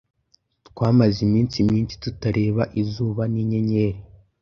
twamaze 0.67 1.17
iminsi 1.27 1.57
myinshi 1.69 1.95
tutareba 2.03 2.63
izuba 2.81 3.23
n’inyenyeri, 3.33 3.99